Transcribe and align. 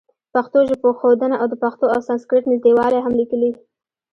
پښتو 0.33 0.57
ژبښودنه 0.69 1.35
او 1.41 1.47
د 1.51 1.55
پښتو 1.63 1.85
او 1.93 1.99
سانسکریټ 2.07 2.45
نزدېوالی 2.51 2.99
هم 3.01 3.13
لیکلي. 3.21 3.51